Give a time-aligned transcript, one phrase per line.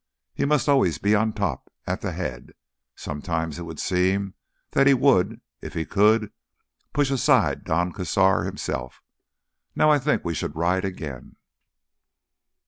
[0.33, 2.53] He must always be on top, at the head.
[2.95, 4.33] Sometimes it would seem
[4.71, 6.31] that he would, if he could,
[6.91, 9.03] push aside Don Cazar himself....
[9.75, 11.35] Now I think we should ride again."